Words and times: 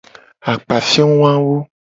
Akpafio 0.51 1.05
wawo. 1.21 1.55